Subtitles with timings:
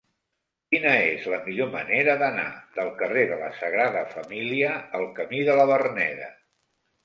[0.69, 2.47] Quina és la millor manera d'anar
[2.79, 6.35] del carrer de la Sagrada Família al camí de la Verneda?